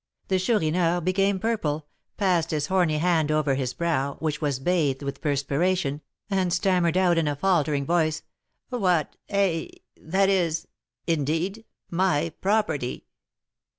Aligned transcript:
The 0.29 0.39
Chourineur 0.39 0.99
became 0.99 1.37
purple, 1.37 1.85
passed 2.17 2.49
his 2.49 2.65
horny 2.65 2.97
hand 2.97 3.31
over 3.31 3.53
his 3.53 3.75
brow, 3.75 4.15
which 4.15 4.41
was 4.41 4.57
bathed 4.57 5.03
with 5.03 5.21
perspiration, 5.21 6.01
and 6.27 6.51
stammered 6.51 6.97
out, 6.97 7.19
in 7.19 7.27
a 7.27 7.35
faltering 7.35 7.85
voice: 7.85 8.23
"What! 8.69 9.15
eh! 9.29 9.67
that 9.97 10.27
is 10.27 10.67
indeed 11.05 11.65
my 11.91 12.33
property!" 12.41 13.05